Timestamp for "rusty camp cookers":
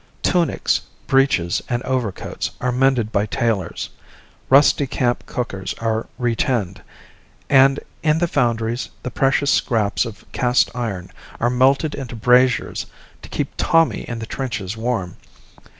4.49-5.75